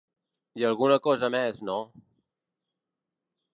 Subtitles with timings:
[0.61, 1.77] I alguna cosa mes no?